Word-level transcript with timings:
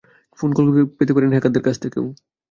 Phone 0.39 0.49
call 0.53 0.65
পেতে 0.97 1.11
পারেন 1.15 1.31
হ্যাকারদের 1.33 1.63
কাছ 1.63 1.75
থেকেও। 1.83 2.05